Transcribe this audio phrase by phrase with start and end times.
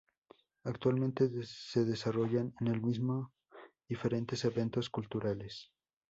[0.63, 3.33] Actualmente se desarrollan en el mismo
[3.87, 5.69] diferentes eventos culturales.